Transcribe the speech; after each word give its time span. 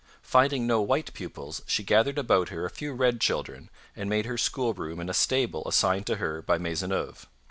Finding 0.23 0.65
no 0.65 0.81
white 0.81 1.13
pupils, 1.13 1.61
she 1.67 1.83
gathered 1.83 2.17
about 2.17 2.49
her 2.49 2.65
a 2.65 2.71
few 2.71 2.91
red 2.91 3.21
children, 3.21 3.69
and 3.95 4.09
made 4.09 4.25
her 4.25 4.35
school 4.35 4.73
room 4.73 4.99
in 4.99 5.09
a 5.09 5.13
stable 5.13 5.61
assigned 5.67 6.07
to 6.07 6.15
her 6.15 6.41
by 6.41 6.57
Maisonneuve. 6.57 7.27